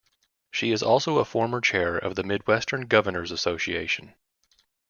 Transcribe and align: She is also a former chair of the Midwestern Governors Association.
She 0.49 0.71
is 0.71 0.81
also 0.81 1.19
a 1.19 1.25
former 1.25 1.61
chair 1.61 1.95
of 1.95 2.15
the 2.15 2.23
Midwestern 2.23 2.87
Governors 2.87 3.29
Association. 3.29 4.15